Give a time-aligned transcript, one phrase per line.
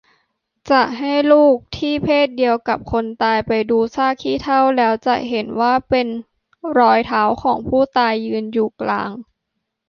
[0.69, 6.07] จะให้ลูกที่เพศเดียวกับคนตายไปดูซากขี้เถ้า แล้วจะเห็นว่าเป็น
[6.77, 9.11] รอยเท้าของผู้ตายยืนอยู่กลาง